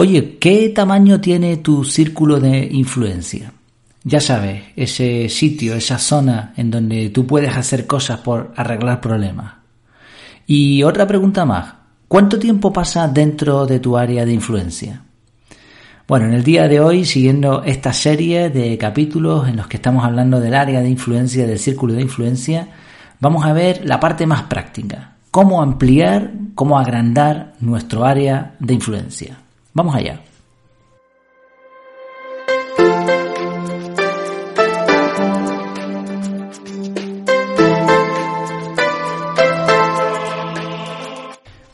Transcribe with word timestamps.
Oye, 0.00 0.38
¿qué 0.38 0.68
tamaño 0.68 1.20
tiene 1.20 1.56
tu 1.56 1.82
círculo 1.82 2.38
de 2.38 2.68
influencia? 2.70 3.52
Ya 4.04 4.20
sabes, 4.20 4.62
ese 4.76 5.28
sitio, 5.28 5.74
esa 5.74 5.98
zona 5.98 6.52
en 6.56 6.70
donde 6.70 7.10
tú 7.10 7.26
puedes 7.26 7.56
hacer 7.56 7.84
cosas 7.88 8.20
por 8.20 8.52
arreglar 8.54 9.00
problemas. 9.00 9.54
Y 10.46 10.84
otra 10.84 11.04
pregunta 11.04 11.44
más, 11.44 11.74
¿cuánto 12.06 12.38
tiempo 12.38 12.72
pasa 12.72 13.08
dentro 13.08 13.66
de 13.66 13.80
tu 13.80 13.96
área 13.96 14.24
de 14.24 14.32
influencia? 14.32 15.02
Bueno, 16.06 16.26
en 16.26 16.34
el 16.34 16.44
día 16.44 16.68
de 16.68 16.78
hoy, 16.78 17.04
siguiendo 17.04 17.64
esta 17.64 17.92
serie 17.92 18.50
de 18.50 18.78
capítulos 18.78 19.48
en 19.48 19.56
los 19.56 19.66
que 19.66 19.78
estamos 19.78 20.04
hablando 20.04 20.38
del 20.38 20.54
área 20.54 20.80
de 20.80 20.90
influencia, 20.90 21.44
del 21.44 21.58
círculo 21.58 21.94
de 21.94 22.02
influencia, 22.02 22.68
vamos 23.18 23.44
a 23.44 23.52
ver 23.52 23.84
la 23.84 23.98
parte 23.98 24.28
más 24.28 24.44
práctica, 24.44 25.16
cómo 25.32 25.60
ampliar, 25.60 26.30
cómo 26.54 26.78
agrandar 26.78 27.54
nuestro 27.58 28.04
área 28.04 28.54
de 28.60 28.74
influencia. 28.74 29.38
Vamos 29.78 29.94
allá. 29.94 30.20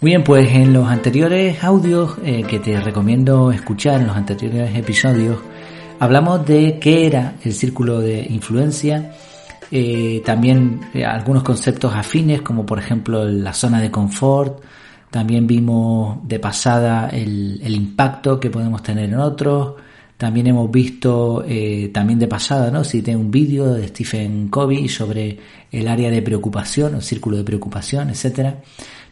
Muy 0.02 0.10
bien, 0.10 0.22
pues 0.22 0.52
en 0.52 0.74
los 0.74 0.86
anteriores 0.86 1.64
audios 1.64 2.18
eh, 2.22 2.42
que 2.42 2.58
te 2.58 2.78
recomiendo 2.78 3.50
escuchar, 3.50 4.02
en 4.02 4.08
los 4.08 4.16
anteriores 4.18 4.76
episodios, 4.76 5.38
hablamos 5.98 6.44
de 6.44 6.78
qué 6.78 7.06
era 7.06 7.36
el 7.42 7.54
círculo 7.54 8.00
de 8.00 8.26
influencia, 8.28 9.14
eh, 9.70 10.20
también 10.26 10.90
eh, 10.92 11.06
algunos 11.06 11.42
conceptos 11.42 11.94
afines 11.94 12.42
como 12.42 12.66
por 12.66 12.78
ejemplo 12.78 13.24
la 13.24 13.54
zona 13.54 13.80
de 13.80 13.90
confort, 13.90 14.62
también 15.14 15.46
vimos 15.46 16.26
de 16.26 16.40
pasada 16.40 17.08
el, 17.08 17.72
impacto 17.72 18.40
que 18.40 18.50
podemos 18.50 18.82
tener 18.82 19.04
en 19.04 19.14
otros. 19.14 19.74
También 20.16 20.48
hemos 20.48 20.68
visto, 20.72 21.44
eh, 21.46 21.92
también 21.94 22.18
de 22.18 22.26
pasada, 22.26 22.68
¿no? 22.72 22.82
Tengo 22.82 23.20
un 23.20 23.30
vídeo 23.30 23.74
de 23.74 23.86
Stephen 23.86 24.48
Covey 24.48 24.88
sobre 24.88 25.38
el 25.70 25.86
área 25.86 26.10
de 26.10 26.20
preocupación, 26.20 26.96
el 26.96 27.02
círculo 27.02 27.36
de 27.36 27.44
preocupación, 27.44 28.10
etcétera. 28.10 28.60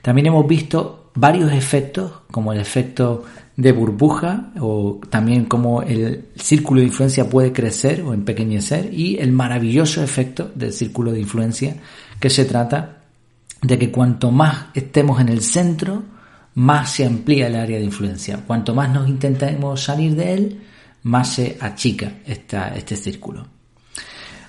También 0.03 0.27
hemos 0.27 0.45
visto 0.45 1.13
varios 1.15 1.53
efectos, 1.53 2.11
como 2.33 2.53
el 2.53 2.59
efecto 2.59 3.23
de 3.57 3.71
burbuja, 3.71 4.51
o 4.59 4.99
también 5.09 5.45
cómo 5.45 5.83
el 5.83 6.31
círculo 6.35 6.81
de 6.81 6.89
influencia 6.89 7.31
puede 7.31 7.53
crecer 7.53 8.03
o 8.03 8.13
empequeñecer, 8.13 8.93
y 8.93 9.19
el 9.19 9.31
maravilloso 9.31 10.03
efecto 10.03 10.51
del 10.53 10.73
círculo 10.73 11.13
de 11.13 11.21
influencia, 11.21 11.77
que 12.19 12.29
se 12.29 12.45
trata 12.45 13.02
de 13.63 13.79
que 13.79 13.91
cuanto 13.91 14.31
más 14.31 14.67
estemos 14.75 15.21
en 15.21 15.29
el 15.29 15.41
centro, 15.41 16.03
más 16.55 16.91
se 16.91 17.07
amplía 17.07 17.47
el 17.47 17.55
área 17.55 17.79
de 17.79 17.85
influencia. 17.85 18.41
Cuanto 18.47 18.75
más 18.75 18.91
nos 18.91 19.09
intentemos 19.09 19.83
salir 19.83 20.15
de 20.17 20.35
él, 20.35 20.63
más 21.05 21.35
se 21.35 21.57
achica 21.61 22.13
este 22.27 22.97
círculo. 22.97 23.47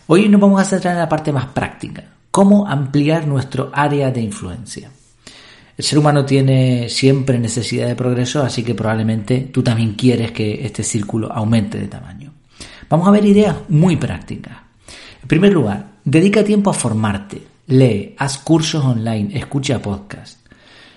Hoy 0.08 0.28
nos 0.28 0.42
vamos 0.42 0.60
a 0.60 0.66
centrar 0.66 0.96
en 0.96 1.00
la 1.00 1.10
parte 1.10 1.32
más 1.32 1.46
práctica, 1.48 2.04
cómo 2.30 2.68
ampliar 2.68 3.28
nuestro 3.28 3.72
área 3.74 4.12
de 4.12 4.22
influencia. 4.22 4.90
El 5.76 5.84
ser 5.84 5.98
humano 5.98 6.26
tiene 6.26 6.90
siempre 6.90 7.40
necesidad 7.40 7.88
de 7.88 7.96
progreso, 7.96 8.44
así 8.44 8.64
que 8.64 8.76
probablemente 8.76 9.50
tú 9.52 9.64
también 9.64 9.94
quieres 9.94 10.32
que 10.32 10.66
este 10.66 10.84
círculo 10.84 11.32
aumente 11.32 11.80
de 11.80 11.88
tamaño. 11.88 12.32
Vamos 12.90 13.08
a 13.08 13.12
ver 13.12 13.26
ideas 13.26 13.56
muy 13.70 13.96
prácticas. 13.96 14.58
En 15.22 15.28
primer 15.28 15.54
lugar, 15.54 15.94
dedica 16.04 16.44
tiempo 16.44 16.70
a 16.70 16.74
formarte, 16.74 17.53
lee, 17.68 18.16
haz 18.18 18.38
cursos 18.38 18.84
online, 18.84 19.38
escucha 19.38 19.82
podcast. 19.82 20.40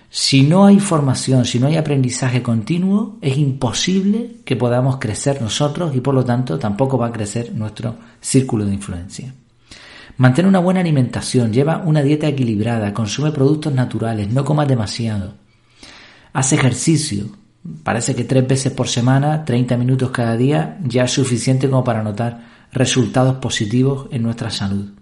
Si 0.09 0.43
no 0.43 0.67
hay 0.67 0.81
formación, 0.81 1.45
si 1.45 1.59
no 1.59 1.67
hay 1.67 1.77
aprendizaje 1.77 2.43
continuo, 2.43 3.19
es 3.21 3.37
imposible 3.37 4.37
que 4.45 4.57
podamos 4.57 4.99
crecer 4.99 5.43
nosotros 5.43 5.95
y 5.95 6.01
por 6.01 6.15
lo 6.15 6.25
tanto 6.25 6.59
tampoco 6.59 6.97
va 6.97 7.09
a 7.09 7.13
crecer 7.13 7.53
nuestro 7.55 7.97
círculo 8.21 8.65
de 8.65 8.75
influencia. 8.75 9.35
Mantén 10.19 10.47
una 10.47 10.61
buena 10.61 10.81
alimentación, 10.81 11.53
lleva 11.53 11.83
una 11.85 12.03
dieta 12.03 12.27
equilibrada, 12.27 12.95
consume 12.95 13.33
productos 13.33 13.75
naturales, 13.75 14.33
no 14.33 14.45
comas 14.45 14.69
demasiado. 14.69 15.35
Haz 16.33 16.53
ejercicio. 16.53 17.27
Parece 17.83 18.15
que 18.15 18.25
tres 18.25 18.47
veces 18.47 18.73
por 18.73 18.89
semana, 18.89 19.45
30 19.45 19.77
minutos 19.77 20.11
cada 20.11 20.37
día, 20.37 20.79
ya 20.85 21.05
es 21.05 21.13
suficiente 21.13 21.69
como 21.69 21.85
para 21.85 22.03
notar 22.03 22.69
resultados 22.73 23.37
positivos 23.37 24.09
en 24.11 24.23
nuestra 24.23 24.51
salud. 24.51 24.93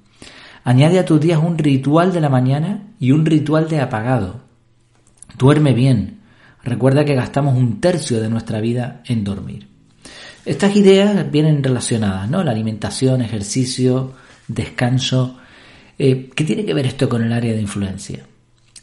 Añade 0.65 0.99
a 0.99 1.05
tus 1.05 1.21
días 1.21 1.39
un 1.39 1.59
ritual 1.59 2.15
de 2.15 2.23
la 2.23 2.31
mañana 2.31 2.85
y 2.99 3.11
un 3.11 3.27
ritual 3.27 3.69
de 3.69 3.83
apagado. 3.83 4.41
Duerme 5.37 5.75
bien. 5.75 6.21
Recuerda 6.63 7.05
que 7.05 7.15
gastamos 7.15 7.55
un 7.55 7.83
tercio 7.83 8.19
de 8.19 8.31
nuestra 8.31 8.61
vida 8.63 9.03
en 9.05 9.25
dormir. 9.25 9.69
Estas 10.47 10.75
ideas 10.75 11.31
vienen 11.31 11.63
relacionadas, 11.63 12.31
¿no? 12.31 12.43
La 12.43 12.53
alimentación, 12.53 13.21
ejercicio, 13.21 14.15
descanso. 14.49 15.37
Eh, 15.99 16.31
¿Qué 16.35 16.45
tiene 16.45 16.65
que 16.65 16.73
ver 16.73 16.87
esto 16.87 17.11
con 17.11 17.23
el 17.23 17.35
área 17.35 17.53
de 17.53 17.61
influencia? 17.61 18.25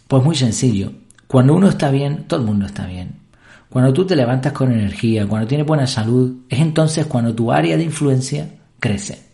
Pues 0.07 0.23
muy 0.23 0.35
sencillo. 0.35 0.91
Cuando 1.25 1.55
uno 1.55 1.67
está 1.67 1.89
bien, 1.89 2.25
todo 2.27 2.41
el 2.41 2.45
mundo 2.45 2.67
está 2.67 2.85
bien. 2.85 3.21
Cuando 3.69 3.91
tú 3.91 4.05
te 4.05 4.15
levantas 4.15 4.53
con 4.53 4.71
energía, 4.71 5.25
cuando 5.25 5.47
tienes 5.47 5.65
buena 5.65 5.87
salud, 5.87 6.41
es 6.47 6.59
entonces 6.59 7.07
cuando 7.07 7.33
tu 7.33 7.51
área 7.51 7.75
de 7.75 7.85
influencia 7.85 8.49
crece. 8.79 9.30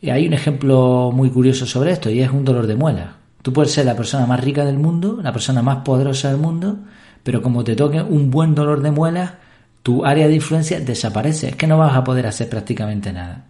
Y 0.00 0.10
hay 0.10 0.26
un 0.26 0.32
ejemplo 0.32 1.10
muy 1.12 1.30
curioso 1.30 1.66
sobre 1.66 1.92
esto 1.92 2.10
y 2.10 2.20
es 2.20 2.30
un 2.30 2.44
dolor 2.44 2.66
de 2.66 2.76
muela. 2.76 3.16
Tú 3.42 3.52
puedes 3.52 3.72
ser 3.72 3.86
la 3.86 3.96
persona 3.96 4.26
más 4.26 4.42
rica 4.42 4.64
del 4.64 4.78
mundo, 4.78 5.18
la 5.22 5.32
persona 5.32 5.62
más 5.62 5.78
poderosa 5.78 6.28
del 6.28 6.38
mundo, 6.38 6.78
pero 7.22 7.42
como 7.42 7.64
te 7.64 7.74
toque 7.74 8.00
un 8.00 8.30
buen 8.30 8.54
dolor 8.54 8.82
de 8.82 8.90
muela, 8.90 9.38
tu 9.82 10.04
área 10.04 10.28
de 10.28 10.34
influencia 10.34 10.80
desaparece. 10.80 11.48
Es 11.48 11.56
que 11.56 11.66
no 11.66 11.78
vas 11.78 11.96
a 11.96 12.04
poder 12.04 12.26
hacer 12.26 12.48
prácticamente 12.48 13.12
nada. 13.12 13.46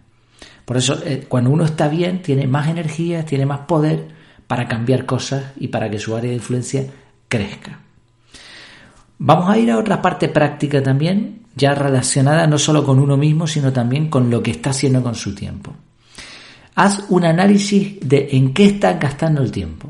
Por 0.65 0.77
eso, 0.77 0.97
eh, 1.03 1.25
cuando 1.27 1.49
uno 1.49 1.65
está 1.65 1.87
bien, 1.87 2.21
tiene 2.21 2.47
más 2.47 2.67
energía, 2.67 3.25
tiene 3.25 3.45
más 3.45 3.61
poder 3.61 4.07
para 4.47 4.67
cambiar 4.67 5.05
cosas 5.05 5.51
y 5.57 5.67
para 5.67 5.89
que 5.89 5.99
su 5.99 6.15
área 6.15 6.29
de 6.29 6.37
influencia 6.37 6.85
crezca. 7.27 7.79
Vamos 9.17 9.49
a 9.49 9.57
ir 9.57 9.69
a 9.69 9.77
otra 9.77 10.01
parte 10.01 10.29
práctica 10.29 10.81
también, 10.81 11.41
ya 11.55 11.75
relacionada 11.75 12.47
no 12.47 12.57
solo 12.57 12.85
con 12.85 12.99
uno 12.99 13.17
mismo, 13.17 13.47
sino 13.47 13.73
también 13.73 14.09
con 14.09 14.29
lo 14.29 14.41
que 14.41 14.51
está 14.51 14.69
haciendo 14.69 15.03
con 15.03 15.15
su 15.15 15.35
tiempo. 15.35 15.73
Haz 16.81 17.03
un 17.09 17.25
análisis 17.25 17.99
de 17.99 18.29
en 18.31 18.53
qué 18.53 18.63
estás 18.63 18.97
gastando 19.01 19.41
el 19.41 19.51
tiempo. 19.51 19.89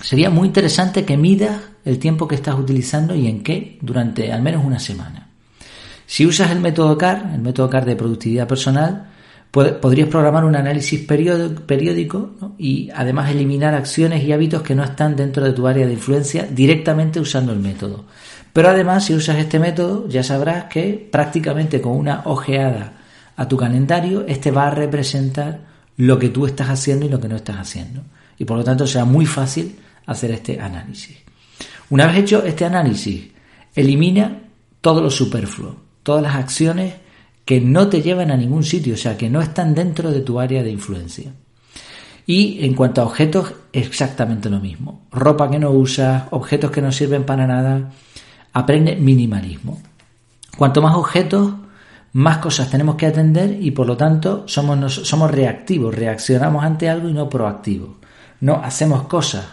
Sería 0.00 0.28
muy 0.28 0.48
interesante 0.48 1.04
que 1.04 1.16
midas 1.16 1.56
el 1.84 2.00
tiempo 2.00 2.26
que 2.26 2.34
estás 2.34 2.58
utilizando 2.58 3.14
y 3.14 3.28
en 3.28 3.44
qué 3.44 3.78
durante 3.80 4.32
al 4.32 4.42
menos 4.42 4.64
una 4.64 4.80
semana. 4.80 5.28
Si 6.04 6.26
usas 6.26 6.50
el 6.50 6.58
método 6.58 6.98
CAR, 6.98 7.30
el 7.32 7.42
método 7.42 7.70
CAR 7.70 7.84
de 7.84 7.94
productividad 7.94 8.48
personal, 8.48 9.10
podrías 9.52 10.08
programar 10.08 10.44
un 10.44 10.56
análisis 10.56 10.98
periódico 11.06 12.32
y 12.58 12.90
además 12.92 13.30
eliminar 13.30 13.74
acciones 13.74 14.24
y 14.24 14.32
hábitos 14.32 14.62
que 14.62 14.74
no 14.74 14.82
están 14.82 15.14
dentro 15.14 15.44
de 15.44 15.52
tu 15.52 15.68
área 15.68 15.86
de 15.86 15.92
influencia 15.92 16.42
directamente 16.50 17.20
usando 17.20 17.52
el 17.52 17.60
método. 17.60 18.04
Pero 18.52 18.70
además, 18.70 19.04
si 19.04 19.14
usas 19.14 19.38
este 19.38 19.60
método, 19.60 20.08
ya 20.08 20.24
sabrás 20.24 20.64
que 20.64 21.08
prácticamente 21.12 21.80
con 21.80 21.92
una 21.92 22.22
ojeada 22.24 22.97
a 23.38 23.46
tu 23.46 23.56
calendario, 23.56 24.26
este 24.26 24.50
va 24.50 24.66
a 24.66 24.70
representar 24.72 25.60
lo 25.96 26.18
que 26.18 26.28
tú 26.28 26.44
estás 26.44 26.70
haciendo 26.70 27.06
y 27.06 27.08
lo 27.08 27.20
que 27.20 27.28
no 27.28 27.36
estás 27.36 27.56
haciendo. 27.56 28.02
Y 28.36 28.44
por 28.44 28.58
lo 28.58 28.64
tanto 28.64 28.84
será 28.84 29.04
muy 29.04 29.26
fácil 29.26 29.78
hacer 30.06 30.32
este 30.32 30.60
análisis. 30.60 31.16
Una 31.88 32.08
vez 32.08 32.16
hecho 32.16 32.44
este 32.44 32.64
análisis, 32.64 33.28
elimina 33.76 34.42
todo 34.80 35.00
lo 35.00 35.08
superfluo, 35.08 35.76
todas 36.02 36.20
las 36.20 36.34
acciones 36.34 36.94
que 37.44 37.60
no 37.60 37.88
te 37.88 38.02
llevan 38.02 38.32
a 38.32 38.36
ningún 38.36 38.64
sitio, 38.64 38.94
o 38.94 38.96
sea, 38.96 39.16
que 39.16 39.30
no 39.30 39.40
están 39.40 39.72
dentro 39.72 40.10
de 40.10 40.20
tu 40.20 40.40
área 40.40 40.64
de 40.64 40.72
influencia. 40.72 41.32
Y 42.26 42.64
en 42.64 42.74
cuanto 42.74 43.02
a 43.02 43.04
objetos, 43.04 43.54
exactamente 43.72 44.50
lo 44.50 44.58
mismo. 44.58 45.06
Ropa 45.12 45.48
que 45.48 45.60
no 45.60 45.70
usas, 45.70 46.24
objetos 46.32 46.72
que 46.72 46.82
no 46.82 46.90
sirven 46.90 47.24
para 47.24 47.46
nada. 47.46 47.92
Aprende 48.52 48.96
minimalismo. 48.96 49.80
Cuanto 50.58 50.82
más 50.82 50.96
objetos, 50.96 51.54
más 52.12 52.38
cosas 52.38 52.70
tenemos 52.70 52.96
que 52.96 53.06
atender 53.06 53.58
y 53.60 53.70
por 53.70 53.86
lo 53.86 53.96
tanto 53.96 54.44
somos, 54.46 54.94
somos 54.94 55.30
reactivos, 55.30 55.94
reaccionamos 55.94 56.64
ante 56.64 56.88
algo 56.88 57.08
y 57.08 57.12
no 57.12 57.28
proactivos. 57.28 57.90
No 58.40 58.62
hacemos 58.62 59.02
cosas 59.04 59.44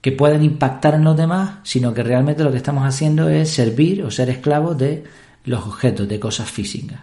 que 0.00 0.12
pueden 0.12 0.42
impactar 0.42 0.94
en 0.94 1.04
los 1.04 1.16
demás, 1.16 1.58
sino 1.62 1.94
que 1.94 2.02
realmente 2.02 2.42
lo 2.42 2.50
que 2.50 2.56
estamos 2.56 2.84
haciendo 2.84 3.28
es 3.28 3.50
servir 3.50 4.02
o 4.02 4.10
ser 4.10 4.30
esclavos 4.30 4.76
de 4.78 5.04
los 5.44 5.64
objetos, 5.64 6.08
de 6.08 6.18
cosas 6.18 6.50
físicas. 6.50 7.00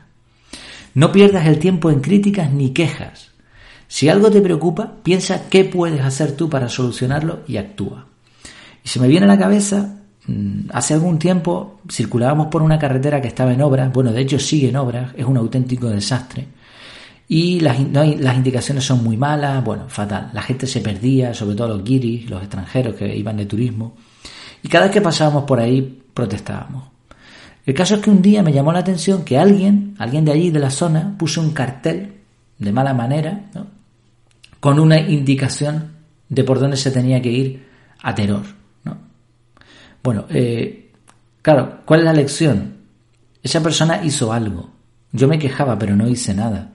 No 0.96 1.12
pierdas 1.12 1.46
el 1.48 1.60
tiempo 1.60 1.92
en 1.92 2.02
críticas 2.02 2.52
ni 2.52 2.72
quejas. 2.72 3.30
Si 3.88 4.10
algo 4.10 4.30
te 4.30 4.42
preocupa, 4.42 4.96
piensa 5.04 5.50
qué 5.50 5.66
puedes 5.66 6.02
hacer 6.02 6.34
tú 6.34 6.50
para 6.50 6.70
solucionarlo 6.70 7.42
y 7.48 7.58
actúa. 7.58 8.08
Y 8.84 8.90
se 8.90 9.00
me 9.00 9.08
viene 9.08 9.26
a 9.26 9.30
la 9.30 9.40
cabeza 9.40 9.99
hace 10.72 10.94
algún 10.94 11.20
tiempo 11.20 11.80
circulábamos 11.90 12.48
por 12.48 12.62
una 12.62 12.80
carretera 12.80 13.22
que 13.22 13.28
estaba 13.28 13.54
en 13.54 13.62
obras, 13.62 13.92
bueno, 13.92 14.12
de 14.12 14.22
hecho 14.22 14.40
sigue 14.40 14.70
en 14.70 14.76
obras, 14.76 15.12
es 15.16 15.26
un 15.26 15.38
auténtico 15.38 15.90
desastre. 15.90 16.48
Y 17.28 17.60
las, 17.60 17.80
las 17.92 18.36
indicaciones 18.36 18.84
son 18.84 19.04
muy 19.04 19.16
malas, 19.16 19.64
bueno, 19.64 19.88
fatal. 19.88 20.32
La 20.34 20.42
gente 20.42 20.66
se 20.66 20.82
perdía, 20.82 21.34
sobre 21.34 21.56
todo 21.56 21.68
los 21.68 21.84
guiris, 21.84 22.28
los 22.30 22.42
extranjeros 22.42 22.96
que 22.96 23.16
iban 23.16 23.38
de 23.38 23.46
turismo. 23.46 23.94
Y 24.64 24.68
cada 24.68 24.86
vez 24.86 24.94
que 24.94 25.02
pasábamos 25.02 25.44
por 25.44 25.60
ahí 25.60 26.02
protestábamos. 26.14 26.86
El 27.66 27.76
caso 27.76 27.96
es 27.96 28.02
que 28.02 28.10
un 28.10 28.22
día 28.22 28.42
me 28.42 28.52
llamó 28.52 28.72
la 28.72 28.80
atención 28.80 29.24
que 29.24 29.38
alguien, 29.38 29.94
alguien 30.00 30.26
de 30.26 30.32
allí, 30.32 30.50
de 30.50 30.60
la 30.60 30.72
zona, 30.72 31.16
puso 31.20 31.40
un 31.40 31.52
cartel 31.52 32.16
de 32.58 32.72
mala 32.72 32.96
manera, 32.96 33.46
con 34.60 34.80
una 34.80 35.00
indicación 35.00 35.92
de 36.30 36.44
por 36.44 36.60
dónde 36.60 36.78
se 36.78 36.90
tenía 36.90 37.22
que 37.22 37.32
ir 37.32 37.68
a 38.02 38.16
terror. 38.16 38.59
¿No? 40.00 40.04
Bueno, 40.04 40.26
eh, 40.30 40.92
claro, 41.42 41.80
¿cuál 41.86 42.02
es 42.02 42.06
la 42.06 42.14
lección? 42.14 42.78
Esa 43.44 43.62
persona 43.62 44.04
hizo 44.04 44.32
algo. 44.34 44.70
Yo 45.12 45.28
me 45.28 45.40
quejaba, 45.40 45.78
pero 45.78 45.96
no 45.96 46.08
hice 46.08 46.34
nada. 46.34 46.72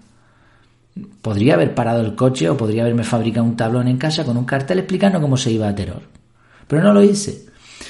Podría 1.22 1.54
haber 1.54 1.74
parado 1.74 2.00
el 2.00 2.14
coche 2.14 2.48
o 2.48 2.56
podría 2.56 2.82
haberme 2.82 3.04
fabricado 3.04 3.46
un 3.46 3.56
tablón 3.56 3.88
en 3.88 3.98
casa 3.98 4.24
con 4.24 4.36
un 4.36 4.44
cartel 4.44 4.78
explicando 4.78 5.20
cómo 5.20 5.36
se 5.36 5.50
iba 5.50 5.68
a 5.68 5.74
terror. 5.74 6.02
Pero 6.66 6.82
no 6.82 6.92
lo 6.92 7.02
hice. 7.02 7.46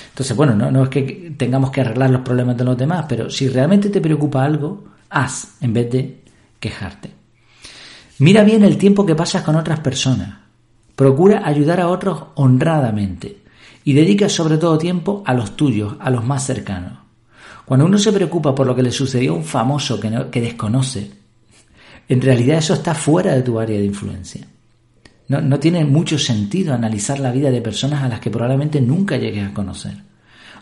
Entonces, 0.09 0.37
bueno, 0.37 0.55
no, 0.55 0.71
no 0.71 0.85
es 0.85 0.89
que 0.89 1.35
tengamos 1.37 1.71
que 1.71 1.81
arreglar 1.81 2.11
los 2.11 2.23
problemas 2.23 2.57
de 2.57 2.65
los 2.65 2.77
demás, 2.77 3.07
pero 3.09 3.29
si 3.31 3.49
realmente 3.49 3.91
te 3.91 4.01
preocupa 4.01 4.45
algo, 4.45 4.85
haz 5.11 5.57
en 5.61 5.73
vez 5.73 5.91
de 5.91 6.23
quejarte. 6.61 7.11
Mira 8.21 8.45
bien 8.45 8.63
el 8.63 8.79
tiempo 8.79 9.05
que 9.05 9.15
pasas 9.15 9.43
con 9.43 9.57
otras 9.57 9.81
personas. 9.81 10.39
Procura 10.95 11.43
ayudar 11.45 11.81
a 11.81 11.89
otros 11.89 12.23
honradamente 12.37 13.44
y 13.85 13.93
dedica 13.93 14.29
sobre 14.29 14.57
todo 14.57 14.79
tiempo 14.79 15.23
a 15.27 15.35
los 15.35 15.57
tuyos, 15.57 15.95
a 16.01 16.11
los 16.11 16.25
más 16.25 16.47
cercanos. 16.47 16.99
Cuando 17.65 17.87
uno 17.87 17.99
se 17.99 18.13
preocupa 18.13 18.55
por 18.55 18.67
lo 18.67 18.75
que 18.75 18.83
le 18.83 18.91
sucedió 18.91 19.33
a 19.33 19.37
un 19.37 19.45
famoso 19.45 20.01
que, 20.01 20.41
desconoce, 20.41 21.11
en 22.09 22.21
realidad 22.21 22.59
eso 22.59 22.75
está 22.75 22.95
fuera 22.95 23.35
de 23.35 23.43
tu 23.43 23.59
área 23.59 23.79
de 23.79 23.87
influencia. 23.87 24.47
No, 25.29 25.41
no, 25.41 25.59
tiene 25.59 25.85
mucho 25.85 26.19
sentido 26.19 26.75
analizar 26.75 27.19
la 27.19 27.33
vida 27.33 27.51
de 27.51 27.63
personas 27.63 28.03
a 28.03 28.09
las 28.09 28.21
que 28.21 28.31
probablemente 28.31 28.81
nunca 28.81 29.17
llegues 29.17 29.49
a 29.49 29.55
conocer. 29.55 29.97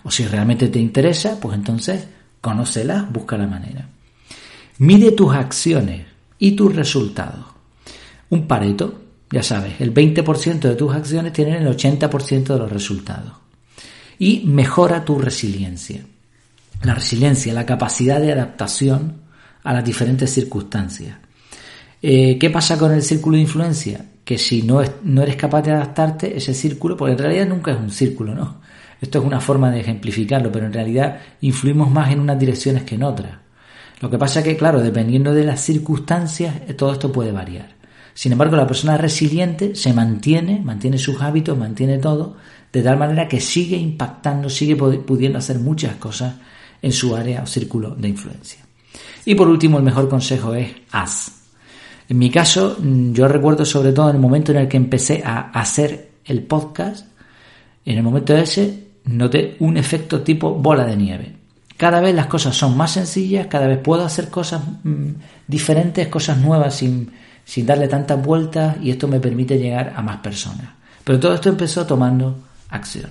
O 0.05 0.11
si 0.11 0.25
realmente 0.25 0.69
te 0.69 0.79
interesa, 0.79 1.39
pues 1.41 1.57
entonces 1.57 2.07
conócelas, 2.41 3.11
busca 3.11 3.37
la 3.37 3.47
manera. 3.47 3.89
Mide 4.79 5.13
tus 5.13 5.35
acciones 5.35 6.07
y 6.39 6.53
tus 6.53 6.75
resultados. 6.75 7.45
Un 8.31 8.47
pareto, 8.47 9.02
ya 9.33 9.43
sabes, 9.43 9.81
el 9.81 9.95
20% 9.95 10.61
de 10.61 10.77
tus 10.77 10.95
acciones 10.95 11.33
tienen 11.33 11.55
el 11.55 11.75
80% 11.75 12.45
de 12.53 12.59
los 12.59 12.71
resultados. 12.71 13.33
Y 14.19 14.43
mejora 14.45 15.05
tu 15.07 15.19
resiliencia. 15.19 16.03
La 16.83 16.95
resiliencia, 16.95 17.55
la 17.55 17.65
capacidad 17.65 18.21
de 18.21 18.33
adaptación 18.33 19.23
a 19.65 19.73
las 19.73 19.85
diferentes 19.85 20.31
circunstancias. 20.31 21.17
Eh, 22.03 22.37
¿Qué 22.39 22.51
pasa 22.51 22.77
con 22.77 22.93
el 22.93 23.03
círculo 23.03 23.37
de 23.37 23.43
influencia? 23.43 24.05
Que 24.23 24.37
si 24.37 24.63
no, 24.63 24.83
no 25.03 25.23
eres 25.23 25.37
capaz 25.37 25.63
de 25.63 25.73
adaptarte, 25.73 26.37
ese 26.37 26.53
círculo, 26.53 26.95
porque 26.95 27.13
en 27.13 27.19
realidad 27.19 27.47
nunca 27.47 27.73
es 27.73 27.79
un 27.79 27.91
círculo, 27.91 28.35
¿no? 28.35 28.61
Esto 29.01 29.19
es 29.19 29.25
una 29.25 29.41
forma 29.41 29.71
de 29.71 29.81
ejemplificarlo, 29.81 30.53
pero 30.53 30.67
en 30.67 30.75
realidad 30.75 31.21
influimos 31.41 31.91
más 31.91 32.13
en 32.13 32.21
unas 32.21 32.39
direcciones 32.39 32.83
que 32.83 32.97
en 32.97 33.05
otras. 33.05 33.33
Lo 34.01 34.11
que 34.11 34.19
pasa 34.19 34.41
es 34.41 34.45
que, 34.45 34.57
claro, 34.57 34.83
dependiendo 34.83 35.33
de 35.33 35.45
las 35.45 35.61
circunstancias, 35.61 36.55
todo 36.77 36.93
esto 36.93 37.11
puede 37.11 37.33
variar. 37.33 37.82
Sin 38.15 38.33
embargo, 38.33 38.57
la 38.57 38.67
persona 38.67 38.97
resiliente 38.97 39.75
se 39.75 39.93
mantiene, 39.93 40.61
mantiene 40.61 40.99
sus 40.99 41.21
hábitos, 41.23 41.57
mantiene 41.57 41.99
todo, 41.99 42.37
de 42.73 42.83
tal 42.83 42.99
manera 42.99 43.29
que 43.29 43.41
sigue 43.41 43.77
impactando, 43.77 44.49
sigue 44.51 44.77
pudiendo 44.77 45.39
hacer 45.39 45.59
muchas 45.59 45.97
cosas 45.97 46.35
en 46.81 46.93
su 46.93 47.15
área 47.17 47.43
o 47.43 47.47
círculo 47.47 47.95
de 47.95 48.09
influencia. 48.09 48.61
Y 49.25 49.35
por 49.35 49.49
último, 49.49 49.79
el 49.79 49.85
mejor 49.85 50.09
consejo 50.09 50.55
es 50.55 50.69
haz. 50.91 51.33
En 52.09 52.19
mi 52.19 52.31
caso, 52.31 52.77
mm, 52.79 53.13
yo 53.13 53.29
recuerdo 53.29 53.65
sobre 53.65 53.93
todo 53.93 54.11
en 54.11 54.17
el 54.17 54.23
momento 54.23 54.53
en 54.53 54.59
el 54.59 54.69
que 54.69 54.77
empecé 54.77 55.23
a 55.25 55.51
hacer 55.51 56.11
el 56.25 56.43
podcast, 56.43 57.07
en 57.85 57.97
el 57.97 58.03
momento 58.03 58.37
ese 58.37 58.89
noté 59.05 59.57
un 59.61 59.77
efecto 59.77 60.23
tipo 60.23 60.55
bola 60.55 60.85
de 60.85 60.97
nieve. 60.97 61.37
Cada 61.77 62.01
vez 62.01 62.15
las 62.15 62.27
cosas 62.27 62.55
son 62.57 62.77
más 62.77 62.93
sencillas, 62.93 63.47
cada 63.47 63.67
vez 63.67 63.79
puedo 63.79 64.05
hacer 64.05 64.29
cosas 64.29 64.63
mm, 64.85 65.09
diferentes, 65.47 66.09
cosas 66.09 66.39
nuevas 66.39 66.77
sin, 66.77 67.11
sin 67.53 67.67
darle 67.67 67.87
tantas 67.87 68.25
vueltas 68.25 68.79
y 68.83 68.89
esto 68.89 69.07
me 69.07 69.21
permite 69.21 69.59
llegar 69.59 69.93
a 69.95 70.01
más 70.01 70.17
personas. 70.21 70.71
Pero 71.05 71.21
todo 71.21 71.35
esto 71.35 71.51
empezó 71.51 71.85
tomando 71.85 72.35
acción. 72.71 73.11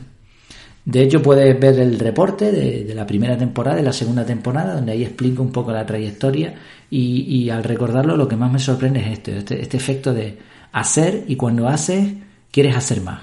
De 0.83 1.03
hecho, 1.03 1.21
puedes 1.21 1.59
ver 1.59 1.77
el 1.77 1.99
reporte 1.99 2.51
de, 2.51 2.91
la 2.95 3.05
primera 3.05 3.37
temporada, 3.37 3.77
de 3.77 3.83
la 3.83 3.93
segunda 3.93 4.25
temporada, 4.25 4.73
donde 4.73 4.93
ahí 4.93 5.03
explico 5.03 5.43
un 5.43 5.51
poco 5.51 5.71
la 5.71 5.85
trayectoria 5.85 6.55
y, 6.89 7.51
al 7.51 7.63
recordarlo 7.63 8.17
lo 8.17 8.27
que 8.27 8.35
más 8.35 8.51
me 8.51 8.57
sorprende 8.57 9.01
es 9.01 9.11
esto, 9.19 9.29
este, 9.29 9.61
este, 9.61 9.77
efecto 9.77 10.11
de 10.11 10.39
hacer 10.71 11.23
y 11.27 11.35
cuando 11.35 11.67
haces 11.67 12.11
quieres 12.49 12.75
hacer 12.75 13.01
más. 13.01 13.21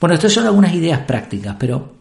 Bueno, 0.00 0.14
estas 0.14 0.32
son 0.32 0.46
algunas 0.46 0.72
ideas 0.72 1.00
prácticas, 1.00 1.54
pero 1.58 1.96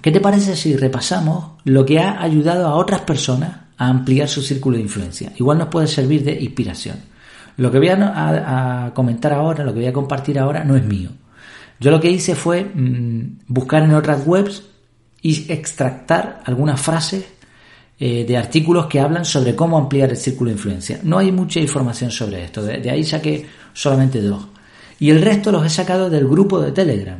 ¿qué 0.00 0.10
te 0.10 0.20
parece 0.22 0.56
si 0.56 0.74
repasamos 0.74 1.60
lo 1.64 1.84
que 1.84 1.98
ha 1.98 2.22
ayudado 2.22 2.66
a 2.66 2.76
otras 2.76 3.02
personas 3.02 3.58
a 3.76 3.88
ampliar 3.88 4.26
su 4.26 4.40
círculo 4.40 4.78
de 4.78 4.84
influencia? 4.84 5.34
Igual 5.36 5.58
nos 5.58 5.68
puede 5.68 5.86
servir 5.86 6.24
de 6.24 6.32
inspiración. 6.40 7.14
Lo 7.56 7.70
que 7.70 7.78
voy 7.78 7.88
a 7.88 8.92
comentar 8.94 9.32
ahora, 9.32 9.64
lo 9.64 9.72
que 9.72 9.80
voy 9.80 9.88
a 9.88 9.92
compartir 9.92 10.38
ahora, 10.38 10.64
no 10.64 10.76
es 10.76 10.84
mío 10.84 11.10
yo 11.78 11.90
lo 11.90 12.00
que 12.00 12.10
hice 12.10 12.34
fue 12.34 12.64
mm, 12.64 13.38
buscar 13.48 13.82
en 13.82 13.94
otras 13.94 14.26
webs 14.26 14.62
y 15.20 15.50
extractar 15.52 16.42
algunas 16.44 16.80
frases 16.80 17.24
eh, 17.98 18.24
de 18.26 18.36
artículos 18.36 18.86
que 18.86 19.00
hablan 19.00 19.24
sobre 19.24 19.54
cómo 19.54 19.78
ampliar 19.78 20.10
el 20.10 20.16
círculo 20.16 20.50
de 20.50 20.56
influencia. 20.56 21.00
No 21.02 21.18
hay 21.18 21.32
mucha 21.32 21.60
información 21.60 22.10
sobre 22.10 22.44
esto, 22.44 22.62
de, 22.62 22.90
ahí 22.90 23.04
saqué 23.04 23.46
solamente 23.72 24.20
dos. 24.22 24.46
Y 24.98 25.10
el 25.10 25.20
resto 25.20 25.52
los 25.52 25.64
he 25.64 25.70
sacado 25.70 26.08
del 26.08 26.26
grupo 26.26 26.60
de 26.60 26.72
Telegram. 26.72 27.18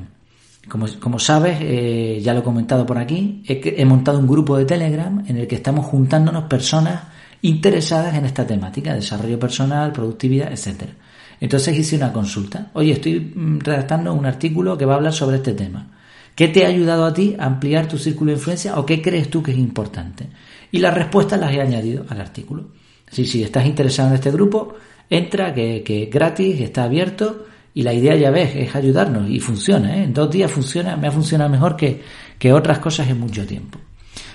Como, 0.69 1.19
sabes, 1.21 1.59
eh, 1.61 2.21
ya 2.21 2.35
lo 2.35 2.41
he 2.41 2.43
comentado 2.43 2.85
por 2.85 2.99
aquí, 2.99 3.45
he 3.47 3.85
montado 3.85 4.19
un 4.19 4.27
grupo 4.27 4.59
de 4.59 4.65
Telegram 4.65 5.25
en 5.29 5.37
el 5.37 5.47
que 5.47 5.55
estamos 5.55 5.87
juntándonos 5.87 6.45
personas 6.45 7.03
interesadas 7.43 8.15
en 8.15 8.25
esta 8.25 8.47
temática, 8.47 8.95
desarrollo 8.95 9.39
personal, 9.39 9.93
productividad, 9.93 10.53
etcétera. 10.53 10.93
Entonces 11.41 11.77
hice 11.79 11.97
una 11.97 12.13
consulta. 12.13 12.71
Oye, 12.75 12.93
estoy 12.93 13.21
mm, 13.21 13.61
redactando 13.61 14.13
un 14.15 14.27
artículo 14.27 14.77
que 14.77 14.85
va 14.85 14.95
a 14.95 14.97
hablar 14.97 15.13
sobre 15.13 15.37
este 15.37 15.53
tema. 15.53 15.89
¿Qué 16.35 16.49
te 16.49 16.65
ha 16.65 16.69
ayudado 16.69 17.07
a 17.07 17.15
ti 17.15 17.35
a 17.39 17.47
ampliar 17.47 17.89
tu 17.89 17.99
círculo 17.99 18.31
de 18.31 18.37
influencia 18.37 18.79
o 18.79 18.85
qué 18.85 19.01
crees 19.01 19.31
tú 19.31 19.43
que 19.43 19.53
es 19.53 19.59
importante? 19.59 20.27
Y 20.71 20.79
las 20.79 20.95
respuestas 20.95 21.41
las 21.41 21.53
he 21.53 21.61
añadido 21.61 22.05
al 22.09 22.21
artículo. 22.21 22.69
Si, 23.11 23.25
si 23.25 23.43
estás 23.43 23.65
interesado 23.65 24.09
en 24.11 24.17
este 24.17 24.31
grupo, 24.31 24.75
entra, 25.09 25.55
que, 25.55 25.83
es 25.87 26.11
gratis, 26.11 26.61
está 26.61 26.85
abierto 26.85 27.47
y 27.73 27.83
la 27.83 27.95
idea 27.95 28.17
ya 28.17 28.31
ves, 28.31 28.55
es 28.55 28.75
ayudarnos 28.75 29.31
y 29.31 29.41
funciona. 29.41 29.97
¿eh? 29.97 30.05
En 30.05 30.13
dos 30.13 30.31
días 30.31 30.51
funciona, 30.51 30.97
me 30.97 31.09
ha 31.09 31.13
funcionado 31.13 31.51
mejor 31.51 31.77
que, 31.77 32.03
que 32.39 32.53
otras 32.53 32.79
cosas 32.81 33.09
en 33.09 33.21
mucho 33.21 33.47
tiempo. 33.47 33.79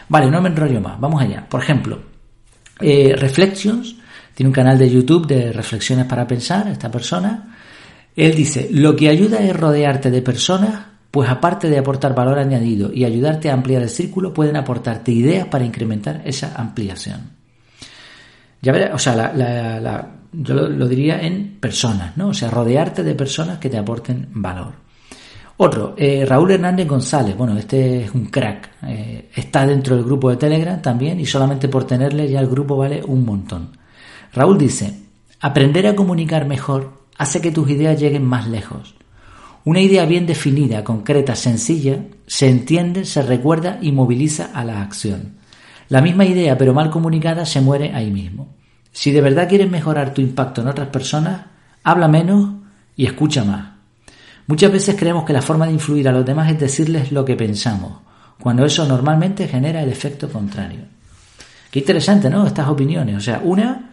Vale, 0.10 0.30
no 0.30 0.42
me 0.42 0.50
enrollo 0.50 0.82
más, 0.82 1.00
vamos 1.00 1.22
allá. 1.22 1.48
Por 1.48 1.62
ejemplo, 1.62 2.00
eh, 2.82 3.16
Reflections 3.16 3.96
tiene 4.34 4.50
un 4.50 4.54
canal 4.54 4.78
de 4.78 4.90
YouTube 4.90 5.28
de 5.28 5.52
reflexiones 5.52 6.06
para 6.06 6.26
pensar, 6.26 6.68
esta 6.68 6.90
persona. 6.90 7.56
Él 8.16 8.36
dice, 8.36 8.70
lo 8.72 8.96
que 8.96 9.10
ayuda 9.10 9.40
es 9.40 9.56
rodearte 9.56 10.10
de 10.10 10.22
personas, 10.22 10.86
pues 11.12 11.30
aparte 11.30 11.70
de 11.70 11.78
aportar 11.78 12.16
valor 12.16 12.40
añadido 12.40 12.92
y 12.94 13.04
ayudarte 13.04 13.50
a 13.50 13.54
ampliar 13.54 13.82
el 13.82 13.90
círculo, 13.90 14.34
pueden 14.34 14.56
aportarte 14.56 15.12
ideas 15.12 15.48
para 15.48 15.66
incrementar 15.66 16.22
esa 16.26 16.54
ampliación. 16.56 17.32
Ya 18.62 18.72
verás, 18.72 18.92
o 18.94 19.00
sea, 19.00 19.34
yo 20.32 20.54
lo, 20.54 20.88
diría 20.88 21.20
en 21.22 21.58
personas, 21.60 22.16
¿no? 22.16 22.30
O 22.30 22.34
sea, 22.34 22.50
rodearte 22.50 23.04
de 23.04 23.16
personas 23.16 23.58
que 23.58 23.70
te 23.70 23.78
aporten 23.78 24.30
valor. 24.32 24.74
Otro, 25.64 25.94
eh, 25.96 26.26
Raúl 26.28 26.54
Hernández 26.54 26.88
González, 26.88 27.38
bueno, 27.38 27.56
este 27.56 28.06
es 28.06 28.16
un 28.16 28.26
crack, 28.26 28.72
eh, 28.88 29.30
está 29.36 29.64
dentro 29.68 29.96
del 29.96 30.04
grupo 30.04 30.32
de 30.32 30.38
Telegram 30.38 30.82
también 30.82 31.20
y 31.20 31.28
solamente 31.28 31.68
por 31.68 31.84
tenerle 31.84 32.28
ya 32.28 32.40
el 32.40 32.48
grupo 32.48 32.78
vale 32.78 33.04
un 33.06 33.24
montón. 33.24 33.78
Raúl 34.34 34.58
dice, 34.58 34.92
aprender 35.40 35.86
a 35.86 35.96
comunicar 35.96 36.48
mejor 36.48 37.04
hace 37.16 37.42
que 37.42 37.52
tus 37.52 37.70
ideas 37.70 38.00
lleguen 38.00 38.26
más 38.26 38.48
lejos. 38.48 38.96
Una 39.64 39.82
idea 39.82 40.04
bien 40.06 40.26
definida, 40.26 40.84
concreta, 40.84 41.36
sencilla, 41.36 42.06
se 42.26 42.50
entiende, 42.50 43.06
se 43.06 43.22
recuerda 43.22 43.78
y 43.84 43.92
moviliza 43.92 44.50
a 44.56 44.66
la 44.66 44.82
acción. 44.82 45.36
La 45.90 46.02
misma 46.02 46.26
idea, 46.26 46.58
pero 46.58 46.74
mal 46.74 46.90
comunicada, 46.90 47.46
se 47.46 47.62
muere 47.62 47.94
ahí 47.94 48.10
mismo. 48.10 48.56
Si 48.92 49.12
de 49.12 49.22
verdad 49.22 49.48
quieres 49.48 49.70
mejorar 49.70 50.12
tu 50.12 50.22
impacto 50.22 50.62
en 50.62 50.70
otras 50.70 50.88
personas, 50.88 51.46
habla 51.84 52.08
menos 52.08 52.50
y 52.96 53.06
escucha 53.06 53.44
más. 53.44 53.81
Muchas 54.48 54.72
veces 54.72 54.96
creemos 54.98 55.24
que 55.24 55.34
la 55.34 55.42
forma 55.42 55.68
de 55.68 55.74
influir 55.74 56.08
a 56.08 56.12
los 56.12 56.26
demás 56.26 56.52
es 56.52 56.60
decirles 56.60 57.12
lo 57.12 57.24
que 57.24 57.36
pensamos, 57.36 58.00
cuando 58.40 58.66
eso 58.66 58.86
normalmente 58.86 59.48
genera 59.48 59.82
el 59.82 59.90
efecto 59.90 60.30
contrario. 60.30 60.82
Qué 61.70 61.80
interesante, 61.80 62.30
¿no? 62.30 62.46
Estas 62.46 62.68
opiniones. 62.68 63.16
O 63.16 63.22
sea, 63.22 63.42
una 63.44 63.92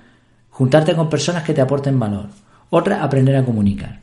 Juntarte 0.59 0.97
con 0.97 1.09
personas 1.09 1.45
que 1.45 1.55
te 1.55 1.61
aporten 1.61 2.01
valor. 2.01 2.31
Otra, 2.71 3.05
aprender 3.05 3.37
a 3.37 3.45
comunicar. 3.45 4.01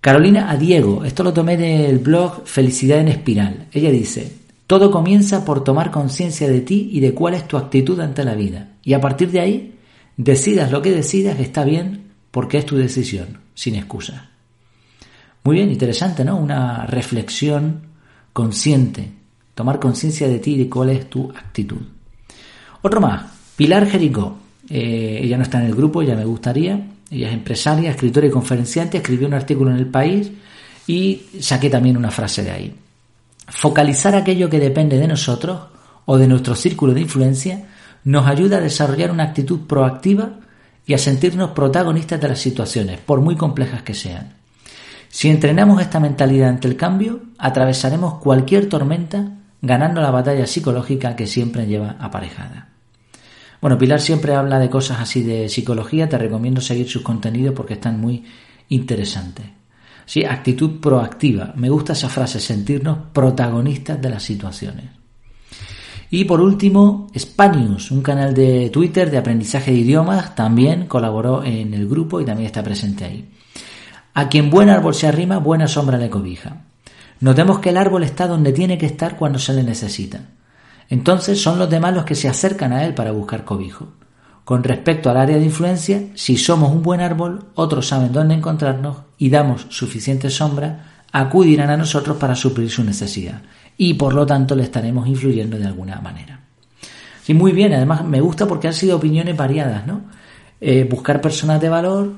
Carolina 0.00 0.50
a 0.50 0.56
Diego, 0.56 1.04
esto 1.04 1.22
lo 1.22 1.34
tomé 1.34 1.58
del 1.58 1.98
blog 1.98 2.46
Felicidad 2.46 2.98
en 2.98 3.08
Espiral. 3.08 3.66
Ella 3.72 3.90
dice, 3.90 4.32
todo 4.66 4.90
comienza 4.90 5.44
por 5.44 5.64
tomar 5.64 5.90
conciencia 5.90 6.48
de 6.48 6.62
ti 6.62 6.88
y 6.92 7.00
de 7.00 7.12
cuál 7.12 7.34
es 7.34 7.46
tu 7.46 7.58
actitud 7.58 8.00
ante 8.00 8.24
la 8.24 8.34
vida. 8.34 8.70
Y 8.82 8.94
a 8.94 9.02
partir 9.02 9.30
de 9.30 9.40
ahí, 9.40 9.74
decidas 10.16 10.72
lo 10.72 10.80
que 10.80 10.92
decidas, 10.92 11.38
está 11.40 11.62
bien 11.64 12.04
porque 12.30 12.56
es 12.56 12.64
tu 12.64 12.78
decisión, 12.78 13.40
sin 13.52 13.74
excusa. 13.74 14.30
Muy 15.44 15.56
bien, 15.56 15.70
interesante, 15.70 16.24
¿no? 16.24 16.36
Una 16.36 16.86
reflexión 16.86 17.82
consciente 18.32 19.22
tomar 19.54 19.78
conciencia 19.78 20.28
de 20.28 20.38
ti 20.38 20.54
y 20.54 20.58
de 20.58 20.70
cuál 20.70 20.90
es 20.90 21.08
tu 21.08 21.30
actitud. 21.30 21.80
Otro 22.82 23.00
más, 23.00 23.24
Pilar 23.56 23.86
Jericó. 23.86 24.38
Eh, 24.68 25.20
ella 25.22 25.36
no 25.36 25.42
está 25.42 25.60
en 25.60 25.66
el 25.66 25.74
grupo, 25.74 26.02
ya 26.02 26.16
me 26.16 26.24
gustaría. 26.24 26.80
Ella 27.10 27.28
es 27.28 27.34
empresaria, 27.34 27.90
escritora 27.90 28.26
y 28.26 28.30
conferenciante, 28.30 28.98
escribió 28.98 29.28
un 29.28 29.34
artículo 29.34 29.70
en 29.70 29.76
el 29.76 29.86
país 29.86 30.30
y 30.86 31.22
saqué 31.40 31.68
también 31.68 31.96
una 31.96 32.10
frase 32.10 32.42
de 32.42 32.50
ahí. 32.50 32.74
Focalizar 33.48 34.14
aquello 34.14 34.48
que 34.48 34.58
depende 34.58 34.98
de 34.98 35.08
nosotros 35.08 35.60
o 36.06 36.16
de 36.16 36.26
nuestro 36.26 36.54
círculo 36.54 36.94
de 36.94 37.02
influencia 37.02 37.68
nos 38.04 38.26
ayuda 38.26 38.56
a 38.56 38.60
desarrollar 38.60 39.10
una 39.10 39.24
actitud 39.24 39.60
proactiva 39.66 40.40
y 40.86 40.94
a 40.94 40.98
sentirnos 40.98 41.50
protagonistas 41.50 42.20
de 42.20 42.28
las 42.28 42.40
situaciones, 42.40 42.98
por 42.98 43.20
muy 43.20 43.36
complejas 43.36 43.82
que 43.82 43.94
sean. 43.94 44.41
Si 45.14 45.28
entrenamos 45.28 45.78
esta 45.82 46.00
mentalidad 46.00 46.48
ante 46.48 46.66
el 46.66 46.74
cambio, 46.74 47.20
atravesaremos 47.36 48.14
cualquier 48.14 48.70
tormenta 48.70 49.40
ganando 49.60 50.00
la 50.00 50.10
batalla 50.10 50.46
psicológica 50.46 51.14
que 51.14 51.26
siempre 51.26 51.66
lleva 51.66 51.96
aparejada. 52.00 52.70
Bueno, 53.60 53.76
Pilar 53.76 54.00
siempre 54.00 54.34
habla 54.34 54.58
de 54.58 54.70
cosas 54.70 55.00
así 55.00 55.22
de 55.22 55.50
psicología, 55.50 56.08
te 56.08 56.16
recomiendo 56.16 56.62
seguir 56.62 56.88
sus 56.88 57.02
contenidos 57.02 57.54
porque 57.54 57.74
están 57.74 58.00
muy 58.00 58.24
interesantes. 58.70 59.44
Sí, 60.06 60.24
actitud 60.24 60.80
proactiva. 60.80 61.52
Me 61.56 61.68
gusta 61.68 61.92
esa 61.92 62.08
frase, 62.08 62.40
sentirnos 62.40 62.96
protagonistas 63.12 64.00
de 64.00 64.08
las 64.08 64.22
situaciones. 64.22 64.86
Y 66.08 66.24
por 66.24 66.40
último, 66.40 67.08
Spanius, 67.14 67.90
un 67.90 68.00
canal 68.00 68.32
de 68.32 68.70
Twitter 68.70 69.10
de 69.10 69.18
aprendizaje 69.18 69.72
de 69.72 69.78
idiomas, 69.78 70.34
también 70.34 70.86
colaboró 70.86 71.44
en 71.44 71.74
el 71.74 71.86
grupo 71.86 72.18
y 72.18 72.24
también 72.24 72.46
está 72.46 72.62
presente 72.62 73.04
ahí. 73.04 73.28
A 74.14 74.28
quien 74.28 74.50
buen 74.50 74.68
árbol 74.68 74.94
se 74.94 75.06
arrima, 75.06 75.38
buena 75.38 75.68
sombra 75.68 75.98
le 75.98 76.10
cobija. 76.10 76.62
Notemos 77.20 77.60
que 77.60 77.70
el 77.70 77.76
árbol 77.76 78.02
está 78.02 78.26
donde 78.26 78.52
tiene 78.52 78.78
que 78.78 78.86
estar 78.86 79.16
cuando 79.16 79.38
se 79.38 79.52
le 79.52 79.62
necesita. 79.62 80.20
Entonces 80.88 81.40
son 81.40 81.58
los 81.58 81.70
demás 81.70 81.94
los 81.94 82.04
que 82.04 82.14
se 82.14 82.28
acercan 82.28 82.72
a 82.72 82.84
él 82.84 82.94
para 82.94 83.12
buscar 83.12 83.44
cobijo. 83.44 83.88
Con 84.44 84.64
respecto 84.64 85.08
al 85.08 85.16
área 85.16 85.38
de 85.38 85.44
influencia, 85.44 86.02
si 86.14 86.36
somos 86.36 86.72
un 86.72 86.82
buen 86.82 87.00
árbol, 87.00 87.46
otros 87.54 87.88
saben 87.88 88.12
dónde 88.12 88.34
encontrarnos 88.34 88.98
y 89.16 89.30
damos 89.30 89.66
suficiente 89.70 90.30
sombra, 90.30 91.04
acudirán 91.12 91.70
a 91.70 91.76
nosotros 91.76 92.16
para 92.16 92.34
suplir 92.34 92.70
su 92.70 92.82
necesidad 92.82 93.42
y 93.76 93.94
por 93.94 94.14
lo 94.14 94.26
tanto 94.26 94.54
le 94.54 94.64
estaremos 94.64 95.06
influyendo 95.06 95.58
de 95.58 95.66
alguna 95.66 96.00
manera. 96.00 96.40
Sí, 97.22 97.34
muy 97.34 97.52
bien, 97.52 97.72
además 97.72 98.04
me 98.04 98.20
gusta 98.20 98.46
porque 98.46 98.66
han 98.66 98.74
sido 98.74 98.96
opiniones 98.96 99.36
variadas, 99.36 99.86
¿no? 99.86 100.02
Eh, 100.60 100.86
buscar 100.90 101.20
personas 101.20 101.60
de 101.60 101.68
valor, 101.68 102.12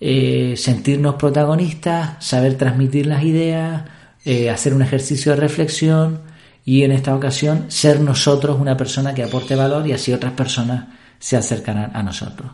eh, 0.00 0.54
sentirnos 0.56 1.14
protagonistas, 1.16 2.24
saber 2.24 2.56
transmitir 2.56 3.06
las 3.06 3.24
ideas, 3.24 3.84
eh, 4.24 4.50
hacer 4.50 4.74
un 4.74 4.82
ejercicio 4.82 5.32
de 5.32 5.40
reflexión 5.40 6.20
y 6.64 6.82
en 6.82 6.92
esta 6.92 7.14
ocasión 7.14 7.66
ser 7.68 8.00
nosotros 8.00 8.58
una 8.60 8.76
persona 8.76 9.14
que 9.14 9.22
aporte 9.22 9.54
valor 9.54 9.86
y 9.86 9.92
así 9.92 10.12
otras 10.12 10.32
personas 10.32 10.86
se 11.18 11.36
acercarán 11.36 11.92
a 11.94 12.02
nosotros. 12.02 12.50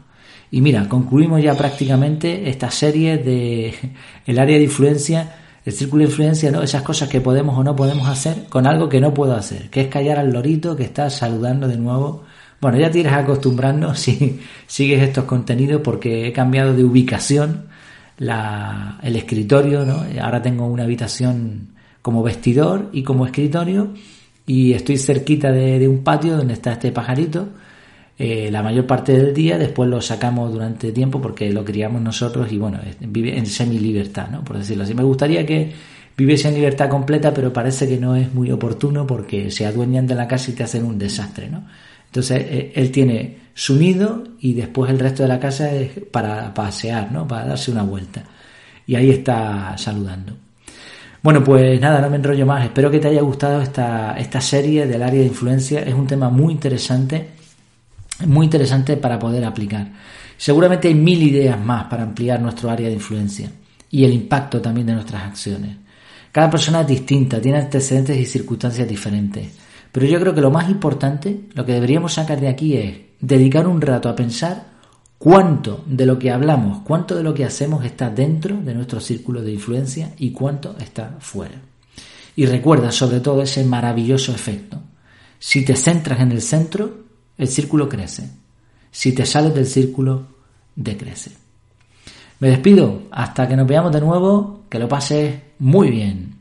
Y 0.51 0.61
mira, 0.61 0.89
concluimos 0.89 1.43
ya 1.43 1.57
prácticamente 1.57 2.49
esta 2.51 2.71
serie 2.71 3.19
de 3.19 3.75
el 4.27 4.39
área 4.39 4.59
de 4.59 4.65
influencia 4.65 5.37
el 5.65 5.73
círculo 5.73 6.03
de 6.03 6.11
influencia, 6.11 6.51
¿no? 6.51 6.63
Esas 6.63 6.83
cosas 6.83 7.09
que 7.09 7.21
podemos 7.21 7.57
o 7.57 7.63
no 7.63 7.77
podemos 7.77 8.09
hacer 8.09 8.47
con 8.49 8.67
algo 8.67 8.89
que 8.89 9.01
no 9.01 9.15
puedo 9.15 9.35
hacer, 9.35 9.71
que 9.71 9.83
es 9.83 9.89
callar 9.89 10.19
al 10.19 10.33
lorito 10.33 10.75
que 10.75 10.83
está 10.83 11.09
saludando 11.09 11.69
de 11.69 11.77
nuevo. 11.77 12.25
Bueno, 12.63 12.79
ya 12.79 12.97
irás 12.97 13.15
acostumbrando 13.15 13.93
si 13.97 14.39
sigues 14.69 15.03
estos 15.03 15.25
contenidos 15.25 15.83
porque 15.83 16.29
he 16.29 16.33
cambiado 16.33 16.73
de 16.75 16.85
ubicación 16.85 17.67
el 18.19 19.17
escritorio, 19.17 19.85
¿no? 19.85 20.05
Ahora 20.23 20.41
tengo 20.41 20.67
una 20.67 20.85
habitación 20.85 21.71
como 22.03 22.23
vestidor 22.23 22.89
y 22.93 23.03
como 23.03 23.27
escritorio 23.27 23.95
y 24.47 24.75
estoy 24.75 24.97
cerquita 24.99 25.51
de, 25.51 25.89
un 25.89 26.05
patio 26.05 26.37
donde 26.37 26.55
está 26.55 26.73
este 26.73 26.93
pajarito 26.93 27.49
eh, 28.17 28.49
la 28.53 28.63
mayor 28.63 28.87
parte 28.87 29.13
del 29.13 29.35
día, 29.35 29.59
después 29.59 29.91
lo 29.91 30.01
sacamos 30.01 30.53
durante 30.53 30.93
tiempo 30.93 31.21
porque 31.21 31.51
lo 31.51 31.65
criamos 31.65 32.01
nosotros 32.01 32.53
y 32.53 32.59
bueno, 32.59 32.79
vive 33.01 33.37
en 33.37 33.47
semi-libertad, 33.47 34.29
¿no? 34.31 34.45
por 34.45 34.59
decirlo 34.59 34.85
así. 34.85 34.95
Me 34.95 35.03
gustaría 35.03 35.45
que 35.45 35.73
viviese 36.17 36.49
en 36.49 36.55
libertad 36.55 36.89
completa, 36.89 37.35
pero 37.35 37.53
parece 37.53 37.89
que 37.89 37.99
no 37.99 38.15
es 38.15 38.33
muy 38.33 38.53
oportuno 38.53 39.05
porque 39.05 39.51
se 39.51 39.67
adueñan 39.67 40.07
de 40.07 40.15
la 40.15 40.29
casa 40.29 40.53
y 40.53 40.55
te 40.55 40.63
hacen 40.63 40.85
un 40.85 40.97
desastre. 40.97 41.51
¿no? 41.51 41.65
Entonces 42.13 42.45
eh, 42.47 42.73
él 42.75 42.91
tiene 42.91 43.39
su 43.55 43.77
nido 43.77 44.25
y 44.41 44.53
después 44.53 44.91
el 44.91 44.99
resto 44.99 45.23
de 45.23 45.29
la 45.29 45.41
casa 45.41 45.73
es 45.73 45.93
para 46.11 46.53
pasear, 46.53 47.11
¿no? 47.11 47.27
para 47.27 47.47
darse 47.47 47.71
una 47.71 47.83
vuelta. 47.83 48.23
Y 48.87 48.95
ahí 48.95 49.11
está 49.11 49.77
saludando. 49.79 50.37
Bueno, 51.23 51.43
pues 51.43 51.81
nada, 51.81 52.01
no 52.01 52.11
me 52.11 52.17
enrollo 52.17 52.45
más. 52.45 52.65
Espero 52.65 52.91
que 52.91 52.99
te 52.99 53.09
haya 53.09 53.23
gustado 53.23 53.63
esta, 53.63 54.15
esta 54.19 54.41
serie 54.41 54.87
del 54.87 55.03
área 55.03 55.21
de 55.21 55.27
influencia. 55.27 55.81
Es 55.81 55.95
un 55.95 56.07
tema 56.07 56.29
muy 56.29 56.53
interesante 56.53 57.29
muy 58.27 58.47
interesante 58.47 58.97
para 58.97 59.19
poder 59.19 59.45
aplicar. 59.45 59.89
Seguramente 60.37 60.89
hay 60.89 60.95
mil 60.95 61.23
ideas 61.23 61.59
más 61.59 61.85
para 61.85 62.03
ampliar 62.03 62.41
nuestro 62.41 62.71
área 62.71 62.89
de 62.89 62.95
influencia 62.95 63.51
y 63.91 64.05
el 64.05 64.13
impacto 64.13 64.61
también 64.61 64.87
de 64.87 64.95
nuestras 64.95 65.23
acciones. 65.23 65.77
Cada 66.31 66.51
persona 66.51 66.81
es 66.81 66.87
distinta, 66.87 67.41
tiene 67.41 67.59
antecedentes 67.59 68.17
y 68.19 68.25
circunstancias 68.25 68.89
diferentes. 68.89 69.49
Pero 69.93 70.07
yo 70.07 70.19
creo 70.19 70.35
que 70.35 70.41
lo 70.41 70.51
más 70.51 70.71
importante, 70.71 71.49
lo 71.53 71.67
que 71.67 71.73
deberíamos 71.73 72.15
sacar 72.15 72.41
de 72.41 72.49
aquí 72.49 72.77
es 72.77 72.97
dedicar 73.21 73.69
un 73.69 73.81
rato 73.81 74.09
a 74.09 74.17
pensar 74.17 74.73
cuánto 75.19 75.85
de 75.87 76.07
lo 76.07 76.19
que 76.19 76.31
hablamos, 76.31 76.79
cuánto 76.83 77.15
de 77.15 77.23
lo 77.23 77.35
que 77.35 77.45
hacemos 77.45 77.85
está 77.85 78.11
dentro 78.11 78.57
de 78.57 78.75
nuestro 78.75 79.01
círculo 79.01 79.43
de 79.43 79.53
influencia 79.53 80.15
y 80.19 80.33
cuánto 80.33 80.77
está 80.79 81.17
fuera. 81.21 81.61
Y 82.35 82.47
recuerda 82.47 82.91
sobre 82.91 83.21
todo 83.21 83.43
ese 83.43 83.63
maravilloso 83.65 84.33
efecto. 84.33 84.81
Si 85.39 85.65
te 85.65 85.77
centras 85.77 86.21
en 86.21 86.33
el 86.33 86.41
centro, 86.41 87.05
el 87.37 87.49
círculo 87.49 87.89
crece. 87.89 88.31
Si 88.91 89.13
te 89.13 89.27
sales 89.27 89.55
del 89.55 89.67
círculo, 89.67 90.27
decrece. 90.75 91.33
Me 92.41 92.49
despido, 92.49 93.03
hasta 93.11 93.47
que 93.47 93.57
nos 93.57 93.69
veamos 93.69 93.93
de 93.93 94.01
nuevo, 94.01 94.65
que 94.69 94.79
lo 94.79 94.89
pases 94.89 95.35
muy 95.59 95.91
bien. 95.91 96.32